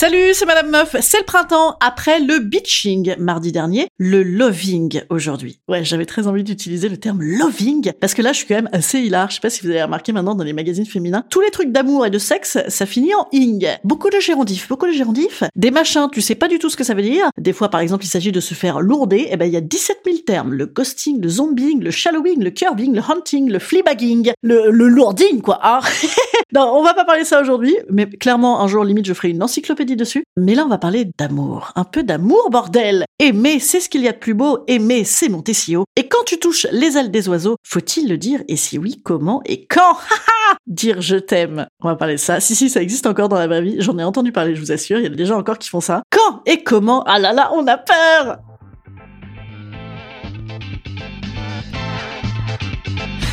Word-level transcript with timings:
Salut, 0.00 0.32
c'est 0.32 0.46
Madame 0.46 0.70
Meuf. 0.70 0.96
C'est 1.02 1.18
le 1.18 1.24
printemps 1.24 1.76
après 1.78 2.20
le 2.20 2.38
bitching 2.38 3.16
mardi 3.18 3.52
dernier, 3.52 3.88
le 3.98 4.22
loving 4.22 5.02
aujourd'hui. 5.10 5.60
Ouais, 5.68 5.84
j'avais 5.84 6.06
très 6.06 6.26
envie 6.26 6.42
d'utiliser 6.42 6.88
le 6.88 6.96
terme 6.96 7.20
loving 7.20 7.92
parce 8.00 8.14
que 8.14 8.22
là, 8.22 8.32
je 8.32 8.38
suis 8.38 8.46
quand 8.46 8.54
même 8.54 8.70
assez 8.72 8.98
hilar. 8.98 9.28
Je 9.28 9.34
sais 9.34 9.40
pas 9.42 9.50
si 9.50 9.60
vous 9.60 9.68
avez 9.68 9.82
remarqué 9.82 10.12
maintenant 10.12 10.34
dans 10.34 10.42
les 10.42 10.54
magazines 10.54 10.86
féminins, 10.86 11.22
tous 11.28 11.42
les 11.42 11.50
trucs 11.50 11.70
d'amour 11.70 12.06
et 12.06 12.10
de 12.10 12.18
sexe, 12.18 12.56
ça 12.66 12.86
finit 12.86 13.14
en 13.14 13.28
ing. 13.32 13.68
Beaucoup 13.84 14.08
de 14.08 14.18
gérondifs, 14.20 14.68
beaucoup 14.68 14.86
de 14.86 14.92
gérondifs. 14.92 15.44
Des 15.54 15.70
machins, 15.70 16.08
tu 16.10 16.22
sais 16.22 16.34
pas 16.34 16.48
du 16.48 16.58
tout 16.58 16.70
ce 16.70 16.78
que 16.78 16.84
ça 16.84 16.94
veut 16.94 17.02
dire. 17.02 17.28
Des 17.36 17.52
fois, 17.52 17.68
par 17.68 17.80
exemple, 17.80 18.06
il 18.06 18.08
s'agit 18.08 18.32
de 18.32 18.40
se 18.40 18.54
faire 18.54 18.80
lourder. 18.80 19.28
Eh 19.30 19.36
ben, 19.36 19.44
il 19.44 19.52
y 19.52 19.58
a 19.58 19.60
17 19.60 19.98
000 20.06 20.16
termes. 20.24 20.54
Le 20.54 20.64
ghosting, 20.64 21.20
le 21.20 21.28
zombing, 21.28 21.82
le 21.82 21.90
shallowing, 21.90 22.42
le 22.42 22.50
curving, 22.52 22.94
le 22.94 23.02
hunting, 23.06 23.50
le 23.50 23.58
fleabagging, 23.58 24.32
le, 24.42 24.70
le 24.70 24.88
lourding, 24.88 25.42
quoi. 25.42 25.58
Ah. 25.60 25.82
non, 26.54 26.72
on 26.74 26.82
va 26.82 26.94
pas 26.94 27.04
parler 27.04 27.26
ça 27.26 27.42
aujourd'hui, 27.42 27.76
mais 27.90 28.08
clairement, 28.08 28.62
un 28.62 28.66
jour, 28.66 28.82
limite, 28.82 29.04
je 29.04 29.12
ferai 29.12 29.28
une 29.28 29.42
encyclopédie 29.42 29.89
dessus. 29.96 30.24
Mais 30.36 30.54
là, 30.54 30.64
on 30.64 30.68
va 30.68 30.78
parler 30.78 31.10
d'amour. 31.18 31.72
Un 31.76 31.84
peu 31.84 32.02
d'amour, 32.02 32.50
bordel 32.50 33.04
Aimer, 33.18 33.58
c'est 33.60 33.80
ce 33.80 33.88
qu'il 33.88 34.02
y 34.02 34.08
a 34.08 34.12
de 34.12 34.18
plus 34.18 34.34
beau. 34.34 34.64
Aimer, 34.66 35.04
c'est 35.04 35.28
monter 35.28 35.54
si 35.54 35.76
haut. 35.76 35.84
Et 35.96 36.08
quand 36.08 36.24
tu 36.24 36.38
touches 36.38 36.66
les 36.72 36.96
ailes 36.96 37.10
des 37.10 37.28
oiseaux, 37.28 37.56
faut-il 37.66 38.08
le 38.08 38.16
dire? 38.18 38.42
Et 38.48 38.56
si 38.56 38.78
oui, 38.78 39.00
comment 39.04 39.42
et 39.44 39.66
quand? 39.66 39.96
Dire 40.66 41.00
je 41.00 41.16
t'aime. 41.16 41.66
On 41.82 41.88
va 41.88 41.96
parler 41.96 42.14
de 42.14 42.20
ça. 42.20 42.40
Si, 42.40 42.54
si, 42.54 42.70
ça 42.70 42.82
existe 42.82 43.06
encore 43.06 43.28
dans 43.28 43.38
la 43.38 43.46
vraie 43.46 43.62
vie. 43.62 43.76
J'en 43.78 43.98
ai 43.98 44.04
entendu 44.04 44.32
parler, 44.32 44.54
je 44.54 44.60
vous 44.60 44.72
assure. 44.72 44.98
Il 44.98 45.04
y 45.04 45.06
a 45.06 45.10
des 45.10 45.26
gens 45.26 45.38
encore 45.38 45.58
qui 45.58 45.68
font 45.68 45.80
ça. 45.80 46.02
Quand 46.10 46.42
et 46.46 46.62
comment? 46.62 47.02
Ah 47.04 47.18
là 47.18 47.32
là, 47.32 47.50
on 47.54 47.66
a 47.66 47.78
peur 47.78 48.38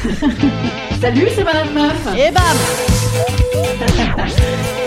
Salut, 1.02 1.28
c'est 1.36 1.44
Madame 1.44 1.74
Meuf 1.74 2.08
Et 2.18 2.32
bam 2.32 2.44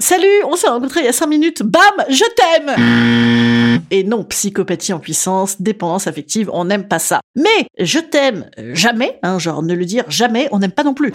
Salut, 0.00 0.44
on 0.48 0.54
s'est 0.54 0.68
rencontrés 0.68 1.00
il 1.00 1.06
y 1.06 1.08
a 1.08 1.12
5 1.12 1.26
minutes. 1.26 1.62
Bam, 1.64 1.82
je 2.08 2.24
t'aime 2.36 3.82
Et 3.90 4.04
non, 4.04 4.22
psychopathie 4.22 4.92
en 4.92 5.00
puissance, 5.00 5.60
dépendance 5.60 6.06
affective, 6.06 6.48
on 6.52 6.66
n'aime 6.66 6.86
pas 6.86 7.00
ça. 7.00 7.20
Mais 7.34 7.66
je 7.80 7.98
t'aime 7.98 8.48
jamais, 8.74 9.18
hein, 9.24 9.40
genre 9.40 9.62
ne 9.62 9.74
le 9.74 9.84
dire 9.84 10.04
jamais, 10.08 10.48
on 10.52 10.60
n'aime 10.60 10.70
pas 10.70 10.84
non 10.84 10.94
plus. 10.94 11.10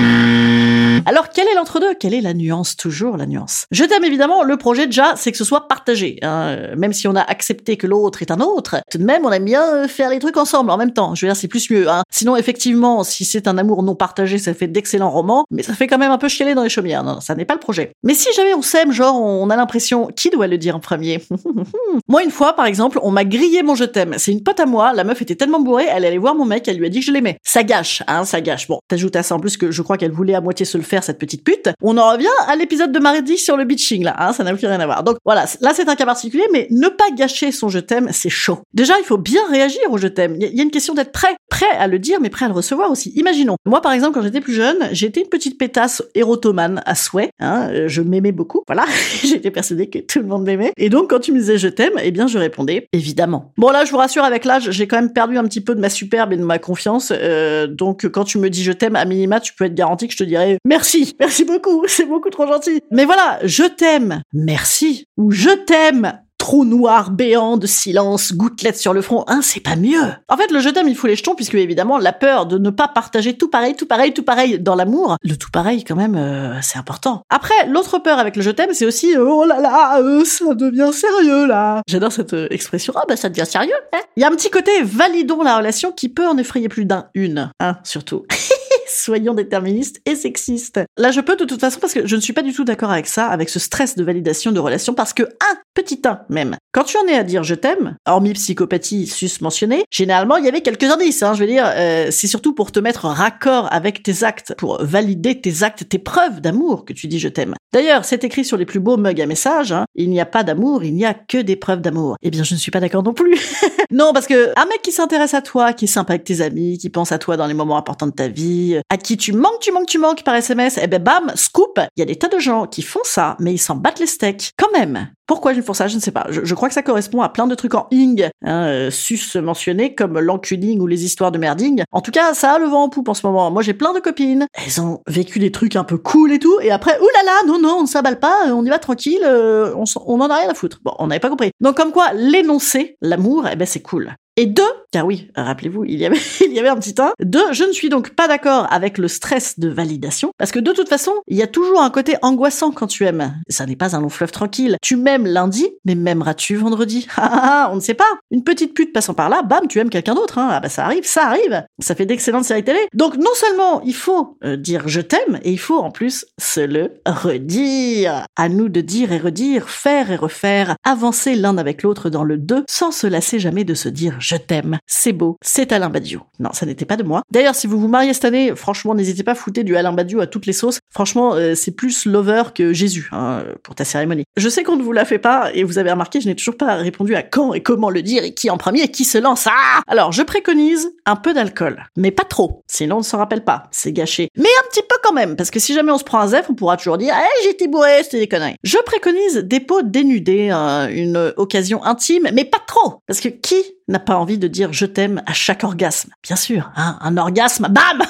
Alors, 1.05 1.29
quel 1.29 1.47
est 1.47 1.55
l'entre-deux? 1.55 1.93
Quelle 1.95 2.13
est 2.13 2.22
la 2.22 2.33
nuance? 2.33 2.75
Toujours 2.75 3.17
la 3.17 3.25
nuance. 3.25 3.66
Je 3.72 3.83
t'aime 3.85 4.03
évidemment, 4.03 4.43
le 4.43 4.57
projet 4.57 4.85
déjà, 4.85 5.13
c'est 5.16 5.31
que 5.31 5.38
ce 5.38 5.43
soit 5.43 5.67
partagé. 5.67 6.19
Hein. 6.22 6.75
Même 6.77 6.93
si 6.93 7.07
on 7.07 7.16
a 7.16 7.22
accepté 7.22 7.77
que 7.77 7.88
l'autre 7.88 8.22
est 8.22 8.31
un 8.31 8.39
autre, 8.41 8.77
tout 8.91 8.97
de 8.97 9.03
même, 9.03 9.25
on 9.25 9.31
aime 9.31 9.45
bien 9.45 9.88
faire 9.88 10.09
les 10.09 10.19
trucs 10.19 10.38
ensemble 10.38 10.72
en 10.72 10.77
même 10.77 10.93
temps. 10.93 11.16
Je 11.16 11.25
veux 11.25 11.31
dire, 11.31 11.39
c'est 11.39 11.47
plus 11.47 11.69
mieux. 11.69 11.89
Hein. 11.89 12.03
Sinon, 12.11 12.35
effectivement, 12.35 13.03
si 13.03 13.23
c'est 13.25 13.47
un 13.47 13.57
amour 13.57 13.83
non 13.83 13.95
partagé, 13.95 14.38
ça 14.38 14.53
fait 14.53 14.67
d'excellents 14.67 15.09
romans, 15.09 15.45
mais 15.51 15.63
ça 15.63 15.73
fait 15.73 15.88
quand 15.88 15.97
même 15.97 16.11
un 16.11 16.17
peu 16.17 16.27
chialer 16.27 16.53
dans 16.53 16.63
les 16.63 16.69
chaumières. 16.69 17.03
Non, 17.03 17.22
ça 17.22 17.35
n'est 17.35 17.45
pas 17.45 17.53
le 17.53 17.59
projet. 17.59 17.93
Mais 18.03 18.13
si 18.13 18.31
jamais 18.33 18.53
on 18.53 18.61
genre, 18.91 19.22
on 19.22 19.50
a 19.50 19.56
l'impression, 19.56 20.07
qui 20.07 20.29
doit 20.29 20.47
le 20.47 20.57
dire 20.57 20.75
en 20.75 20.79
premier? 20.79 21.22
Moi, 22.07 22.23
une 22.23 22.31
fois, 22.31 22.53
par 22.53 22.66
exemple, 22.66 23.00
on 23.01 23.11
m'a 23.11 23.23
grillé 23.25 23.63
mon 23.63 23.75
je 23.75 23.85
t'aime. 23.85 24.16
C'est 24.17 24.31
une 24.31 24.44
pote 24.44 24.59
à 24.59 24.66
moi, 24.66 24.94
la 24.94 25.03
meuf 25.03 25.22
était 25.22 25.35
tellement 25.35 25.59
bourrée, 25.59 25.85
elle 25.89 26.06
allait 26.06 26.17
voir 26.17 26.35
mon 26.35 26.45
mec, 26.45 26.67
elle 26.67 26.78
lui 26.78 26.85
a 26.85 26.89
dit 26.89 27.00
que 27.00 27.06
je 27.06 27.11
l'aimais. 27.11 27.38
Ça 27.44 27.63
gâche, 27.63 28.03
hein, 28.07 28.25
ça 28.25 28.41
gâche. 28.41 28.67
Bon, 28.67 28.79
t'ajoutes 28.88 29.16
à 29.16 29.23
ça 29.23 29.35
en 29.35 29.39
plus 29.39 29.57
que 29.57 29.72
je 29.72 29.81
crois 29.81 29.97
qu'elle 29.97 30.11
voulait 30.11 30.35
à 30.35 30.41
moitié 30.41 30.66
se 30.66 30.78
le 30.78 30.84
faire, 30.84 31.03
cette 31.03 31.19
petite 31.19 31.44
pute. 31.44 31.69
On 31.81 31.97
en 31.97 32.11
revient 32.11 32.28
à 32.47 32.56
l'épisode 32.56 32.91
de 32.91 33.00
mardi 33.00 33.38
sur 33.38 33.57
le 33.57 33.66
bitching, 33.66 34.03
là, 34.03 34.16
hein, 34.19 34.34
ça 34.34 34.44
n'a 34.44 34.53
plus 34.53 34.67
rien 34.67 34.79
à 34.79 34.85
voir. 34.85 35.03
Donc 35.03 35.17
voilà, 35.25 35.45
là 35.61 35.72
c'est 35.73 35.88
un 35.88 35.95
cas 35.95 36.05
particulier, 36.05 36.45
mais 36.51 36.67
ne 36.72 36.88
pas 36.90 37.11
gâcher 37.16 37.51
son 37.51 37.69
je 37.69 37.79
t'aime, 37.79 38.09
c'est 38.11 38.29
chaud. 38.29 38.59
Déjà, 38.73 38.94
il 39.00 39.05
faut 39.05 39.17
bien 39.17 39.41
réagir 39.50 39.81
au 39.90 39.97
je 39.97 40.07
t'aime. 40.07 40.35
Il 40.40 40.55
y 40.55 40.59
a 40.59 40.63
une 40.63 40.72
question 40.72 40.94
d'être 40.94 41.11
prêt, 41.11 41.35
prêt 41.50 41.69
à 41.78 41.88
le 41.88 42.00
dire, 42.00 42.19
mais 42.22 42.29
prêt 42.29 42.45
à 42.45 42.47
le 42.47 42.53
recevoir 42.53 42.91
aussi. 42.91 43.11
Imaginons, 43.16 43.55
moi 43.66 43.81
par 43.81 43.91
exemple, 43.91 44.13
quand 44.13 44.23
j'étais 44.23 44.41
plus 44.41 44.53
jeune, 44.53 44.78
j'étais 44.91 45.22
une 45.22 45.29
petite 45.29 45.57
pétasse 45.57 46.03
érotomane 46.16 46.81
à 46.85 46.95
souhait, 46.95 47.29
hein, 47.40 47.69
euh, 47.72 47.88
je 47.88 48.01
m'aimais 48.01 48.31
beaucoup, 48.31 48.62
voilà, 48.68 48.85
j'étais 49.24 49.51
persuadée 49.51 49.90
que 49.90 50.00
tout 50.00 50.19
le 50.19 50.25
monde 50.25 50.44
m'aimait. 50.44 50.74
Et 50.78 50.90
donc 50.90 51.09
quand 51.09 51.19
tu 51.19 51.31
me 51.31 51.40
disais 51.40 51.57
je 51.57 51.68
t'aime, 51.68 51.94
eh 52.01 52.12
bien 52.12 52.28
je 52.28 52.38
répondais 52.38 52.88
évidemment. 52.94 53.51
Bon 53.57 53.69
là, 53.72 53.85
je 53.85 53.91
vous 53.91 53.97
rassure, 53.97 54.24
avec 54.24 54.46
l'âge, 54.46 54.72
j'ai 54.72 54.88
quand 54.88 54.97
même 54.97 55.13
perdu 55.13 55.38
un 55.38 55.44
petit 55.46 55.62
peu 55.62 55.75
de 55.75 55.79
ma 55.79 55.90
superbe 55.90 56.34
et 56.34 56.38
de 56.38 56.44
ma 56.44 56.59
confiance, 56.59 57.12
euh, 57.16 57.68
donc 57.68 58.07
quand 58.07 58.23
tu 58.23 58.38
me 58.38 58.50
dis 58.50 58.63
je 58.63 58.72
t'aime, 58.72 58.96
à 58.96 59.06
minima, 59.06 59.40
tu 59.40 59.53
peux 59.53 59.66
être 59.66 59.75
garanti 59.75 60.07
que 60.07 60.13
je 60.13 60.18
te 60.18 60.23
dirais 60.23 60.57
merci, 60.66 61.16
merci 61.19 61.46
beaucoup, 61.46 61.84
c'est 61.88 62.06
beaucoup 62.06 62.29
trop 62.29 62.47
gentil. 62.47 62.81
Mais 62.91 63.06
voilà, 63.06 63.40
je 63.44 63.63
t'aime, 63.63 64.22
merci, 64.34 65.06
ou 65.18 65.31
je 65.31 65.50
t'aime, 65.50 66.19
trou 66.43 66.65
noir 66.65 67.09
béant 67.09 67.55
de 67.55 67.65
silence, 67.65 68.33
gouttelettes 68.33 68.75
sur 68.75 68.93
le 68.93 69.01
front, 69.01 69.23
hein, 69.27 69.39
c'est 69.41 69.61
pas 69.61 69.77
mieux. 69.77 70.11
En 70.27 70.35
fait, 70.35 70.51
le 70.51 70.59
je 70.59 70.67
t'aime, 70.67 70.89
il 70.89 70.95
faut 70.97 71.07
les 71.07 71.15
jetons, 71.15 71.35
puisque 71.35 71.55
évidemment, 71.55 71.97
la 71.97 72.11
peur 72.11 72.47
de 72.47 72.57
ne 72.57 72.69
pas 72.69 72.89
partager 72.89 73.37
tout 73.37 73.49
pareil, 73.49 73.77
tout 73.77 73.85
pareil, 73.85 74.13
tout 74.13 74.23
pareil 74.23 74.59
dans 74.59 74.75
l'amour, 74.75 75.15
le 75.21 75.37
tout 75.37 75.49
pareil, 75.51 75.85
quand 75.85 75.95
même, 75.95 76.17
euh, 76.17 76.59
c'est 76.61 76.77
important. 76.77 77.21
Après, 77.29 77.65
l'autre 77.69 77.97
peur 77.97 78.19
avec 78.19 78.35
le 78.35 78.41
je 78.41 78.51
t'aime, 78.51 78.73
c'est 78.73 78.85
aussi, 78.85 79.15
euh, 79.15 79.25
oh 79.25 79.45
là 79.45 79.61
là, 79.61 80.01
euh, 80.01 80.25
ça 80.25 80.53
devient 80.53 80.91
sérieux, 80.91 81.47
là. 81.47 81.81
J'adore 81.87 82.11
cette 82.11 82.33
euh, 82.33 82.47
expression, 82.51 82.91
ah 82.97 83.05
bah 83.07 83.15
ça 83.15 83.29
devient 83.29 83.45
sérieux, 83.45 83.71
hein. 83.93 83.99
Il 84.17 84.21
y 84.21 84.25
a 84.25 84.27
un 84.27 84.35
petit 84.35 84.49
côté 84.49 84.83
validons 84.83 85.43
la 85.43 85.55
relation 85.55 85.93
qui 85.93 86.09
peut 86.09 86.27
en 86.27 86.37
effrayer 86.37 86.67
plus 86.67 86.83
d'un, 86.83 87.05
une, 87.13 87.53
hein, 87.61 87.77
surtout. 87.85 88.25
soyons 88.93 89.33
déterministes 89.33 90.01
et 90.05 90.15
sexistes. 90.15 90.79
Là, 90.97 91.11
je 91.11 91.21
peux 91.21 91.35
de 91.35 91.45
toute 91.45 91.59
façon 91.59 91.79
parce 91.79 91.93
que 91.93 92.05
je 92.05 92.15
ne 92.15 92.21
suis 92.21 92.33
pas 92.33 92.41
du 92.41 92.53
tout 92.53 92.63
d'accord 92.63 92.91
avec 92.91 93.07
ça, 93.07 93.27
avec 93.27 93.49
ce 93.49 93.59
stress 93.59 93.95
de 93.95 94.03
validation 94.03 94.51
de 94.51 94.59
relation, 94.59 94.93
parce 94.93 95.13
que 95.13 95.23
un 95.23 95.57
petit 95.73 96.01
un 96.05 96.21
même. 96.29 96.55
Quand 96.71 96.83
tu 96.83 96.97
en 96.97 97.07
es 97.07 97.15
à 97.15 97.23
dire 97.23 97.43
je 97.43 97.55
t'aime, 97.55 97.97
hormis 98.05 98.33
psychopathie 98.33 99.07
sus 99.07 99.41
mentionnée, 99.41 99.85
généralement 99.91 100.37
il 100.37 100.45
y 100.45 100.47
avait 100.47 100.61
quelques 100.61 100.83
indices. 100.83 101.23
Hein, 101.23 101.33
je 101.33 101.39
veux 101.39 101.47
dire, 101.47 101.65
euh, 101.75 102.07
c'est 102.11 102.27
surtout 102.27 102.53
pour 102.53 102.71
te 102.71 102.79
mettre 102.79 103.05
raccord 103.05 103.67
avec 103.71 104.03
tes 104.03 104.23
actes, 104.23 104.53
pour 104.57 104.83
valider 104.83 105.39
tes 105.39 105.63
actes, 105.63 105.87
tes 105.87 105.99
preuves 105.99 106.41
d'amour 106.41 106.85
que 106.85 106.93
tu 106.93 107.07
dis 107.07 107.19
je 107.19 107.29
t'aime. 107.29 107.55
D'ailleurs, 107.73 108.05
c'est 108.05 108.23
écrit 108.23 108.45
sur 108.45 108.57
les 108.57 108.65
plus 108.65 108.79
beaux 108.79 108.97
mugs 108.97 109.19
à 109.19 109.25
message. 109.25 109.71
Hein, 109.71 109.85
il 109.95 110.09
n'y 110.09 110.21
a 110.21 110.25
pas 110.25 110.43
d'amour, 110.43 110.83
il 110.83 110.93
n'y 110.93 111.05
a 111.05 111.13
que 111.13 111.39
des 111.39 111.55
preuves 111.55 111.81
d'amour. 111.81 112.17
Eh 112.21 112.29
bien, 112.29 112.43
je 112.43 112.53
ne 112.53 112.59
suis 112.59 112.71
pas 112.71 112.79
d'accord 112.79 113.03
non 113.03 113.13
plus. 113.13 113.35
non, 113.91 114.13
parce 114.13 114.27
que 114.27 114.49
un 114.59 114.65
mec 114.65 114.81
qui 114.83 114.91
s'intéresse 114.91 115.33
à 115.33 115.41
toi, 115.41 115.73
qui 115.73 115.85
est 115.85 115.87
sympa 115.87 116.13
avec 116.13 116.23
tes 116.23 116.41
amis, 116.41 116.78
qui 116.78 116.89
pense 116.89 117.11
à 117.11 117.17
toi 117.17 117.35
dans 117.35 117.47
les 117.47 117.53
moments 117.53 117.78
importants 117.78 118.07
de 118.07 118.11
ta 118.11 118.28
vie, 118.28 118.79
à 118.90 118.97
qui 118.97 119.18
tu 119.18 119.34
manques, 119.34 119.59
tu 119.62 119.72
manques, 119.72 119.88
tu 119.88 119.97
manques 119.97 120.24
par 120.24 120.35
SMS, 120.35 120.80
eh 120.82 120.88
ben 120.88 121.02
bam, 121.02 121.32
scoop, 121.35 121.80
il 121.96 122.00
y 122.00 122.03
a 122.03 122.06
des 122.06 122.16
tas 122.16 122.28
de 122.28 122.40
gens 122.40 122.68
qui 122.68 122.82
font 122.82 123.02
ça, 123.03 123.35
mais 123.40 123.53
ils 123.53 123.59
s'en 123.59 123.76
battent 123.76 124.00
les 124.00 124.08
steaks. 124.08 124.52
Quand 124.58 124.72
même. 124.72 125.09
Pourquoi 125.26 125.53
ils 125.53 125.64
font 125.64 125.74
ça? 125.74 125.88
Je 125.88 125.96
ne 125.96 126.02
sais 126.02 126.12
pas. 126.12 126.28
Je, 126.30 126.53
crois 126.53 126.68
que 126.68 126.74
ça 126.74 126.84
correspond 126.84 127.22
à 127.22 127.30
plein 127.30 127.47
de 127.47 127.56
trucs 127.56 127.76
en 127.76 127.88
ing, 127.91 128.30
hein, 128.44 128.66
euh, 128.66 128.91
sus 128.91 129.38
mentionné 129.38 129.96
comme 129.96 130.20
l'enculing 130.20 130.82
ou 130.82 130.88
les 130.88 131.06
histoires 131.06 131.32
de 131.32 131.38
merding. 131.38 131.84
En 131.91 132.02
tout 132.02 132.12
cas, 132.12 132.34
ça 132.34 132.53
a 132.53 132.59
le 132.59 132.66
vent 132.66 132.84
en 132.84 132.90
poupe 132.90 133.08
en 133.08 133.14
ce 133.14 133.26
moment. 133.26 133.50
Moi, 133.50 133.62
j'ai 133.62 133.74
plein 133.74 133.94
de 133.94 134.00
copines. 134.00 134.47
Elles 134.53 134.82
ont 134.82 135.00
vécu 135.08 135.40
des 135.40 135.52
trucs 135.52 135.76
un 135.76 135.85
peu 135.85 135.97
cool 135.97 136.34
et 136.34 136.40
tout, 136.40 136.59
et 136.62 136.72
après, 136.72 136.97
oulala, 137.00 137.38
non, 137.47 137.59
non, 137.59 137.78
on 137.80 137.82
ne 137.84 137.88
s'aballe 137.88 138.20
pas, 138.20 138.47
on 138.53 138.66
y 138.66 138.70
va 138.70 138.80
tranquille, 138.80 139.22
euh, 139.24 139.74
on, 139.76 139.85
on 140.06 140.20
en 140.20 140.30
a 140.30 140.38
rien 140.38 140.50
à 140.50 140.53
foutre. 140.53 140.80
Bon, 140.84 140.94
on 141.00 141.08
n'avait 141.08 141.20
pas 141.20 141.30
compris. 141.30 141.52
Donc, 141.62 141.78
comme 141.78 141.91
quoi, 141.91 142.12
l'énoncé, 142.14 142.97
l'amour, 143.02 143.47
eh 143.52 143.56
ben 143.56 143.66
c'est 143.66 143.82
cool. 143.82 144.16
Et 144.35 144.46
deux, 144.46 144.64
car 144.93 145.07
oui, 145.07 145.31
rappelez-vous, 145.35 145.85
il 145.85 145.97
y 145.97 146.05
avait, 146.05 146.19
il 146.45 146.53
y 146.53 146.59
avait 146.59 146.69
un 146.69 146.75
petit 146.75 146.93
1. 146.97 147.13
Deux, 147.19 147.51
je 147.51 147.63
ne 147.63 147.72
suis 147.72 147.90
donc 147.90 148.11
pas 148.11 148.28
d'accord 148.28 148.67
avec 148.72 148.99
le 148.99 149.07
stress 149.07 149.59
de 149.59 149.67
validation, 149.67 150.29
parce 150.37 150.51
que 150.51 150.59
de 150.59 150.72
toute 150.72 150.87
façon, 150.87 151.13
il 151.28 151.35
y 151.35 151.41
a 151.41 151.47
toujours 151.47 151.81
un 151.81 151.90
côté 151.90 152.16
angoissant 152.22 152.69
quand 152.69 152.85
tu 152.85 153.03
aimes. 153.05 153.34
Ça 153.49 153.66
n'est 153.66 153.75
pas 153.75 153.95
un 153.95 154.01
long 154.01 154.09
fleuve 154.09 154.31
tranquille. 154.31 154.78
Tu 154.84 154.95
m'aimes 154.95 155.25
lundi, 155.25 155.67
mais 155.84 155.95
m'aimeras-tu 155.95 156.55
vendredi? 156.55 157.07
Ah, 157.23 157.29
ah, 157.31 157.40
ah, 157.43 157.69
On 157.72 157.75
ne 157.75 157.79
sait 157.79 157.93
pas. 157.93 158.09
Une 158.31 158.43
petite 158.43 158.73
pute 158.73 158.91
passant 158.91 159.13
par 159.13 159.29
là, 159.29 159.43
bam, 159.43 159.67
tu 159.67 159.79
aimes 159.79 159.90
quelqu'un 159.90 160.13
d'autre. 160.13 160.40
Hein. 160.40 160.49
Ah 160.51 160.59
bah 160.59 160.67
ça 160.67 160.84
arrive, 160.84 161.05
ça 161.05 161.28
arrive. 161.28 161.63
Ça 161.79 161.96
fait 161.96 162.05
d'excellentes 162.05 162.43
séries 162.43 162.66
télé. 162.66 162.79
Donc 162.93 163.16
non 163.16 163.34
seulement 163.34 163.81
il 163.84 163.96
faut 163.96 164.37
euh, 164.43 164.57
dire 164.57 164.87
je 164.87 164.99
t'aime, 164.99 165.39
et 165.43 165.51
il 165.51 165.59
faut 165.59 165.79
en 165.79 165.89
plus 165.89 166.25
se 166.37 166.59
le 166.59 166.96
redire. 167.05 168.25
À 168.35 168.49
nous 168.49 168.67
de 168.67 168.81
dire 168.81 169.13
et 169.13 169.19
redire, 169.19 169.69
faire 169.69 170.11
et 170.11 170.17
refaire, 170.17 170.75
avancer 170.84 171.35
l'un 171.35 171.57
avec 171.57 171.81
l'autre 171.81 172.09
dans 172.09 172.25
le 172.25 172.37
deux, 172.37 172.66
sans 172.69 172.91
se 172.91 173.07
lasser 173.07 173.39
jamais 173.39 173.63
de 173.63 173.73
se 173.73 173.89
dire 173.89 174.17
je 174.19 174.35
t'aime. 174.35 174.79
C'est 174.85 175.14
beau, 175.14 175.38
c'est 175.41 175.72
Alain 175.72 175.90
Badiou. 175.90 176.22
Non, 176.40 176.52
ça 176.53 176.66
n'était 176.66 176.85
pas 176.85 176.97
de 176.97 177.03
moi. 177.03 177.22
D'ailleurs, 177.32 177.56
si 177.56 177.68
vous 177.68 177.80
vous 177.80 177.88
mariez 177.88 178.14
cette 178.14 178.26
année, 178.26 178.56
franchement, 178.56 178.96
n'hésitez 178.96 179.24
pas 179.24 179.32
à 179.32 179.35
foutre 179.35 179.64
du 179.64 179.76
Alain 179.78 179.94
Badiou 179.94 180.20
à 180.20 180.28
toutes 180.28 180.46
les 180.46 180.53
sauces. 180.53 180.80
Franchement, 180.93 181.34
euh, 181.34 181.55
c'est 181.55 181.72
plus 181.72 182.05
lover 182.05 182.43
que 182.53 182.72
Jésus 182.72 183.09
hein, 183.11 183.43
pour 183.63 183.75
ta 183.75 183.84
cérémonie. 183.84 184.25
Je 184.37 184.47
sais 184.47 184.63
qu'on 184.63 184.75
ne 184.75 184.84
vous 184.84 184.91
la 184.91 185.05
fait 185.05 185.17
pas, 185.17 185.49
et 185.53 185.63
vous 185.63 185.78
avez 185.79 185.91
remarqué, 185.91 186.22
je 186.22 186.28
n'ai 186.28 186.35
toujours 186.35 186.55
pas 186.55 186.75
répondu 186.75 187.16
à 187.16 187.23
quand 187.23 187.53
et 187.53 187.61
comment 187.61 187.90
le 187.90 188.01
dire, 188.01 188.23
et 188.23 188.34
qui 188.34 188.49
en 188.49 188.57
premier, 188.57 188.84
et 188.84 188.91
qui 188.91 189.03
se 189.03 189.17
lance. 189.17 189.47
Ah 189.47 189.81
Alors, 189.87 190.11
je 190.11 190.22
préconise 190.22 190.91
un 191.05 191.16
peu 191.16 191.34
d'alcool, 191.34 191.84
mais 191.97 192.11
pas 192.11 192.23
trop, 192.23 192.63
sinon 192.67 192.97
on 192.97 192.99
ne 192.99 193.03
s'en 193.03 193.17
rappelle 193.17 193.43
pas, 193.43 193.63
c'est 193.72 193.91
gâché. 193.91 194.29
Mais 194.37 194.49
un 194.63 194.69
petit 194.69 194.84
peu 194.87 194.95
quand 195.03 195.13
même, 195.13 195.35
parce 195.35 195.51
que 195.51 195.59
si 195.59 195.73
jamais 195.73 195.91
on 195.91 195.97
se 195.97 196.03
prend 196.03 196.19
un 196.19 196.28
zef, 196.28 196.45
on 196.49 196.53
pourra 196.53 196.78
toujours 196.78 196.97
dire 196.97 197.16
Eh, 197.17 197.43
j'étais 197.47 197.67
bourré, 197.67 198.03
c'était 198.03 198.19
des 198.19 198.28
conneries». 198.28 198.55
Je 198.63 198.78
préconise 198.85 199.37
des 199.37 199.59
peaux 199.59 199.81
dénudées, 199.81 200.49
hein, 200.51 200.87
une 200.89 201.34
occasion 201.37 201.84
intime, 201.84 202.29
mais 202.34 202.46
pas 202.46 202.61
trop, 202.66 203.01
parce 203.07 203.19
que 203.19 203.29
qui 203.29 203.63
n'a 203.87 203.99
pas 203.99 204.16
envie 204.16 204.37
de 204.37 204.47
dire 204.47 204.72
je 204.72 204.85
t'aime 204.85 205.22
à 205.25 205.34
chaque 205.34 205.63
orgasme? 205.63 206.11
Bien 206.23 206.35
sûr, 206.35 206.72
hein, 206.75 206.97
un 207.01 207.17
orgasme, 207.17 207.67
bam 207.69 208.03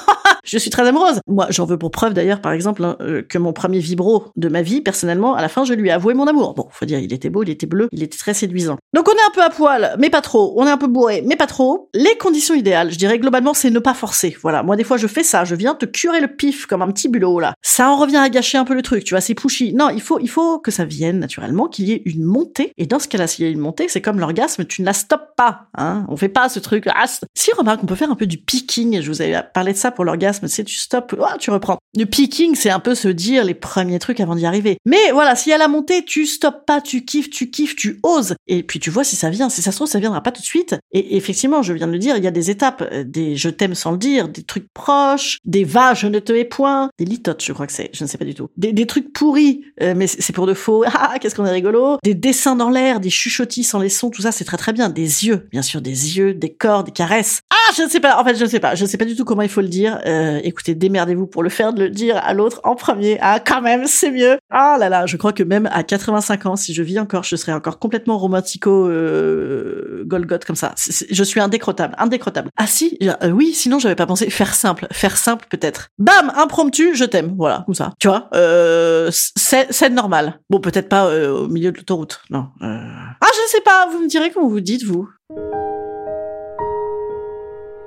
Je 0.43 0.57
suis 0.57 0.69
très 0.69 0.87
amoureuse. 0.87 1.19
Moi, 1.27 1.47
j'en 1.49 1.65
veux 1.65 1.77
pour 1.77 1.91
preuve 1.91 2.13
d'ailleurs, 2.13 2.41
par 2.41 2.51
exemple, 2.51 2.83
hein, 2.83 2.97
euh, 3.01 3.21
que 3.21 3.37
mon 3.37 3.53
premier 3.53 3.79
vibro 3.79 4.25
de 4.35 4.49
ma 4.49 4.61
vie, 4.61 4.81
personnellement, 4.81 5.35
à 5.35 5.41
la 5.41 5.49
fin, 5.49 5.63
je 5.65 5.73
lui 5.73 5.89
ai 5.89 5.91
avoué 5.91 6.13
mon 6.13 6.27
amour. 6.27 6.53
Bon, 6.53 6.67
faut 6.71 6.85
dire, 6.85 6.99
il 6.99 7.13
était 7.13 7.29
beau, 7.29 7.43
il 7.43 7.49
était 7.49 7.65
bleu, 7.65 7.87
il 7.91 8.03
était 8.03 8.17
très 8.17 8.33
séduisant. 8.33 8.77
Donc 8.93 9.07
on 9.07 9.13
est 9.13 9.27
un 9.27 9.31
peu 9.33 9.41
à 9.41 9.49
poil, 9.49 9.95
mais 9.99 10.09
pas 10.09 10.21
trop. 10.21 10.53
On 10.57 10.67
est 10.67 10.71
un 10.71 10.77
peu 10.77 10.87
bourré, 10.87 11.23
mais 11.25 11.35
pas 11.35 11.47
trop. 11.47 11.89
Les 11.93 12.17
conditions 12.17 12.55
idéales, 12.55 12.91
je 12.91 12.97
dirais 12.97 13.19
globalement, 13.19 13.53
c'est 13.53 13.69
ne 13.69 13.79
pas 13.79 13.93
forcer. 13.93 14.35
Voilà, 14.41 14.63
moi 14.63 14.75
des 14.75 14.83
fois 14.83 14.97
je 14.97 15.07
fais 15.07 15.23
ça, 15.23 15.43
je 15.45 15.55
viens 15.55 15.75
te 15.75 15.85
curer 15.85 16.21
le 16.21 16.27
pif 16.27 16.65
comme 16.65 16.81
un 16.81 16.91
petit 16.91 17.09
bulot 17.09 17.39
là. 17.39 17.53
Ça 17.61 17.89
en 17.89 17.97
revient 17.97 18.17
à 18.17 18.29
gâcher 18.29 18.57
un 18.57 18.65
peu 18.65 18.73
le 18.73 18.81
truc, 18.81 19.03
tu 19.03 19.13
vois, 19.13 19.21
c'est 19.21 19.35
pushy. 19.35 19.73
Non, 19.73 19.89
il 19.89 20.01
faut, 20.01 20.19
il 20.19 20.29
faut 20.29 20.59
que 20.59 20.71
ça 20.71 20.85
vienne 20.85 21.19
naturellement, 21.19 21.67
qu'il 21.67 21.87
y 21.87 21.93
ait 21.93 22.01
une 22.05 22.23
montée. 22.23 22.73
Et 22.77 22.85
dans 22.85 22.99
ce 22.99 23.07
cas-là, 23.07 23.27
s'il 23.27 23.45
y 23.45 23.47
a 23.47 23.51
une 23.51 23.59
montée, 23.59 23.87
c'est 23.87 24.01
comme 24.01 24.19
l'orgasme, 24.19 24.65
tu 24.65 24.81
ne 24.81 24.85
la 24.85 24.93
stoppes 24.93 25.35
pas. 25.35 25.67
Hein 25.75 26.05
on 26.09 26.17
fait 26.17 26.29
pas 26.29 26.49
ce 26.49 26.59
truc. 26.59 26.87
Ah, 26.87 27.05
si 27.33 27.51
remarque, 27.53 27.83
on 27.83 27.87
peut 27.87 27.95
faire 27.95 28.11
un 28.11 28.15
peu 28.15 28.27
du 28.27 28.37
picking. 28.37 29.01
Je 29.01 29.09
vous 29.09 29.21
avais 29.21 29.41
parlé 29.53 29.73
de 29.73 29.77
ça 29.77 29.91
pour 29.91 30.05
l'orgasme. 30.05 30.32
C'est 30.33 30.63
tu 30.63 30.77
stops 30.77 31.15
oh, 31.17 31.25
tu 31.39 31.51
reprends. 31.51 31.77
Le 31.97 32.05
picking, 32.05 32.55
c'est 32.55 32.69
un 32.69 32.79
peu 32.79 32.95
se 32.95 33.07
dire 33.07 33.43
les 33.43 33.53
premiers 33.53 33.99
trucs 33.99 34.19
avant 34.19 34.35
d'y 34.35 34.45
arriver. 34.45 34.77
Mais 34.85 35.11
voilà, 35.11 35.35
si 35.35 35.51
à 35.51 35.57
la 35.57 35.67
montée, 35.67 36.03
tu 36.03 36.25
stoppes 36.25 36.65
pas, 36.65 36.81
tu 36.81 37.05
kiffes, 37.05 37.29
tu 37.29 37.49
kiffes, 37.49 37.75
tu 37.75 37.99
oses. 38.03 38.35
Et 38.47 38.63
puis 38.63 38.79
tu 38.79 38.89
vois 38.89 39.03
si 39.03 39.15
ça 39.15 39.29
vient. 39.29 39.49
Si 39.49 39.61
ça 39.61 39.71
se 39.71 39.77
trouve, 39.77 39.87
ça 39.87 39.99
viendra 39.99 40.21
pas 40.21 40.31
tout 40.31 40.41
de 40.41 40.45
suite. 40.45 40.75
Et 40.91 41.17
effectivement, 41.17 41.61
je 41.61 41.73
viens 41.73 41.87
de 41.87 41.91
le 41.91 41.99
dire, 41.99 42.17
il 42.17 42.23
y 42.23 42.27
a 42.27 42.31
des 42.31 42.49
étapes, 42.49 42.87
euh, 42.91 43.03
des 43.03 43.35
je 43.35 43.49
t'aime 43.49 43.75
sans 43.75 43.91
le 43.91 43.97
dire, 43.97 44.29
des 44.29 44.43
trucs 44.43 44.71
proches, 44.73 45.37
des 45.45 45.63
va, 45.63 45.93
je 45.93 46.07
ne 46.07 46.19
te 46.19 46.33
hais 46.33 46.45
point, 46.45 46.89
des 46.97 47.05
litotes, 47.05 47.43
je 47.43 47.53
crois 47.53 47.67
que 47.67 47.73
c'est, 47.73 47.89
je 47.93 48.03
ne 48.03 48.09
sais 48.09 48.17
pas 48.17 48.25
du 48.25 48.33
tout. 48.33 48.49
Des, 48.57 48.87
trucs 48.87 49.13
pourris, 49.13 49.63
euh, 49.81 49.93
mais 49.95 50.07
c'est 50.07 50.33
pour 50.33 50.47
de 50.47 50.53
faux. 50.53 50.83
Ah, 51.05 51.19
qu'est-ce 51.19 51.35
qu'on 51.35 51.45
est 51.45 51.51
rigolo. 51.51 51.97
Des 52.03 52.13
dessins 52.13 52.55
dans 52.55 52.69
l'air, 52.69 52.99
des 52.99 53.09
chuchotis 53.09 53.63
sans 53.63 53.79
les 53.79 53.89
sons, 53.89 54.09
tout 54.09 54.21
ça, 54.21 54.31
c'est 54.31 54.45
très 54.45 54.57
très 54.57 54.71
bien. 54.71 54.89
Des 54.89 55.25
yeux, 55.25 55.47
bien 55.51 55.61
sûr, 55.61 55.81
des 55.81 56.17
yeux, 56.17 56.33
des 56.33 56.53
corps, 56.53 56.83
des 56.83 56.91
caresses. 56.91 57.41
Ah, 57.49 57.73
je 57.75 57.83
ne 57.83 57.89
sais 57.89 57.99
pas. 57.99 58.19
En 58.21 58.23
fait, 58.23 58.35
je 58.35 58.43
ne 58.43 58.49
sais 58.49 58.59
pas. 58.59 58.75
Je 58.75 58.83
ne 58.83 58.87
sais 58.87 58.97
pas 58.97 59.05
du 59.05 59.15
tout 59.15 59.25
comment 59.25 59.41
il 59.41 59.49
faut 59.49 59.61
le 59.61 59.67
dire. 59.67 59.99
Euh, 60.05 60.22
écoutez, 60.43 60.75
démerdez-vous 60.75 61.27
pour 61.27 61.43
le 61.43 61.49
faire, 61.49 61.73
de 61.73 61.83
le 61.83 61.89
dire 61.89 62.17
à 62.17 62.33
l'autre 62.33 62.61
en 62.63 62.75
premier. 62.75 63.17
Ah, 63.21 63.39
quand 63.39 63.61
même, 63.61 63.85
c'est 63.87 64.11
mieux. 64.11 64.37
Ah 64.49 64.77
là 64.79 64.89
là, 64.89 65.05
je 65.05 65.17
crois 65.17 65.33
que 65.33 65.43
même 65.43 65.69
à 65.71 65.83
85 65.83 66.45
ans, 66.45 66.55
si 66.55 66.73
je 66.73 66.83
vis 66.83 66.99
encore, 66.99 67.23
je 67.23 67.35
serai 67.35 67.53
encore 67.53 67.79
complètement 67.79 68.17
romantico 68.17 68.87
euh, 68.87 70.05
comme 70.45 70.55
ça. 70.55 70.73
je 70.77 71.23
suis 71.23 71.39
indécrottable, 71.39 71.95
indécrottable. 71.97 72.49
Ah 72.57 72.67
si, 72.67 72.97
euh, 73.01 73.31
oui, 73.31 73.53
sinon 73.53 73.79
j'avais 73.79 73.95
pas 73.95 74.05
pensé 74.05 74.29
faire 74.29 74.53
simple, 74.53 74.87
faire 74.91 75.17
simple 75.17 75.45
peut-être. 75.49 75.89
Bam, 75.97 76.31
impromptu, 76.35 76.95
je 76.95 77.05
t'aime, 77.05 77.33
voilà, 77.37 77.63
comme 77.65 77.75
ça. 77.75 77.93
Tu 77.99 78.07
vois, 78.07 78.29
euh, 78.33 79.09
c'est 79.11 79.89
normal. 79.89 80.39
Bon, 80.49 80.59
peut-être 80.59 80.89
pas 80.89 81.07
euh, 81.07 81.31
au 81.31 81.47
milieu 81.47 81.71
de 81.71 81.77
l'autoroute, 81.77 82.21
non. 82.29 82.47
Euh... 82.61 82.77
Ah, 83.21 83.27
je 83.33 83.51
sais 83.51 83.61
pas. 83.61 83.87
Vous 83.91 83.99
me 83.99 84.07
direz 84.07 84.31
comment 84.31 84.47
vous 84.47 84.61
dites 84.61 84.83
vous. 84.83 85.09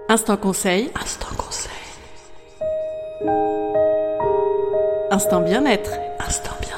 Instant 0.08 0.36
conseil. 0.36 0.90
Instant. 1.00 1.35
Instant 5.10 5.40
bien-être. 5.40 5.92
Instant 6.18 6.52
bien-être. 6.60 6.76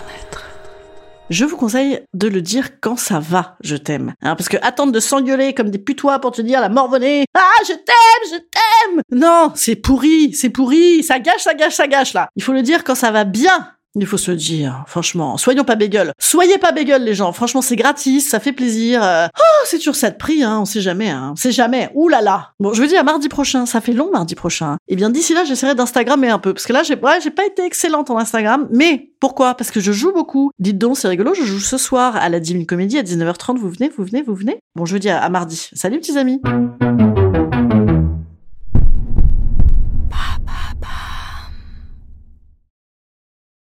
Je 1.31 1.45
vous 1.45 1.57
conseille 1.57 2.01
de 2.15 2.29
le 2.29 2.41
dire 2.41 2.81
quand 2.81 2.97
ça 2.97 3.21
va, 3.21 3.57
je 3.63 3.77
t'aime. 3.77 4.15
Hein, 4.23 4.35
parce 4.35 4.49
que 4.49 4.57
attendre 4.63 4.93
de 4.93 5.01
s'engueuler 5.01 5.53
comme 5.53 5.71
des 5.71 5.79
putois 5.79 6.21
pour 6.21 6.31
te 6.33 6.41
dire 6.41 6.61
la 6.61 6.69
morvonnée, 6.69 7.27
ah, 7.35 7.63
je 7.67 7.75
t'aime, 7.75 8.33
je 8.33 8.37
t'aime. 8.37 9.03
Non, 9.11 9.53
c'est 9.55 9.77
pourri, 9.77 10.33
c'est 10.33 10.51
pourri, 10.51 11.03
ça 11.03 11.19
gâche, 11.19 11.43
ça 11.43 11.55
gâche, 11.55 11.75
ça 11.75 11.87
gâche 11.87 12.15
là. 12.15 12.29
Il 12.37 12.43
faut 12.43 12.53
le 12.53 12.63
dire 12.63 12.85
quand 12.85 12.95
ça 12.95 13.11
va 13.11 13.25
bien. 13.25 13.73
Il 14.01 14.07
faut 14.07 14.17
se 14.17 14.31
dire, 14.31 14.85
franchement. 14.87 15.37
Soyons 15.37 15.65
pas 15.65 15.75
bégueules. 15.75 16.13
Soyez 16.19 16.59
pas 16.59 16.73
bégueules, 16.73 17.03
les 17.03 17.15
gens. 17.15 17.33
Franchement, 17.33 17.63
c'est 17.63 17.77
gratis, 17.77 18.29
ça 18.29 18.41
fait 18.41 18.53
plaisir. 18.53 19.03
Euh, 19.03 19.27
oh, 19.39 19.65
c'est 19.65 19.79
toujours 19.79 19.97
ça 19.97 20.11
de 20.11 20.17
prix, 20.17 20.43
hein. 20.43 20.59
On 20.61 20.65
sait 20.65 20.81
jamais, 20.81 21.11
hein. 21.11 21.31
On 21.33 21.37
sait 21.37 21.53
jamais. 21.53 21.91
Ouh 21.95 22.09
là 22.09 22.21
là. 22.21 22.53
Bon, 22.61 22.73
je 22.73 22.81
vous 22.81 22.89
dis 22.89 22.97
à 22.97 23.03
mardi 23.03 23.29
prochain. 23.29 23.67
Ça 23.67 23.81
fait 23.81 23.93
long 23.93 24.11
mardi 24.13 24.35
prochain. 24.35 24.77
Eh 24.89 24.97
bien, 24.97 25.11
d'ici 25.11 25.35
là, 25.35 25.45
j'essaierai 25.45 25.75
d'Instagrammer 25.75 26.29
un 26.29 26.39
peu. 26.39 26.55
Parce 26.55 26.67
que 26.67 26.73
là, 26.73 26.83
j'ai 26.83 26.97
pas 26.97 27.47
été 27.47 27.65
excellente 27.65 28.11
en 28.11 28.19
Instagram. 28.19 28.69
Mais, 28.71 29.11
pourquoi? 29.21 29.55
Parce 29.55 29.71
que 29.71 29.81
je 29.81 29.93
joue 29.93 30.13
beaucoup. 30.13 30.51
Dites 30.59 30.79
donc, 30.79 30.97
c'est 30.97 31.09
rigolo. 31.09 31.35
Je 31.35 31.45
joue 31.45 31.61
ce 31.61 31.77
soir 31.77 32.17
à 32.17 32.29
la 32.29 32.41
Divine 32.41 32.67
Comédie 32.67 32.99
à 32.99 33.03
19h30. 33.03 33.59
Vous 33.59 33.71
venez, 33.71 33.91
vous 33.97 34.05
venez, 34.05 34.23
vous 34.23 34.35
venez? 34.35 34.59
Bon, 34.77 34.87
je 34.87 34.95
vous 34.95 35.01
dis 35.01 35.11
à 35.11 35.29
mardi. 35.29 35.71
Salut, 35.75 35.99
petits 35.99 36.17
amis. 36.17 36.41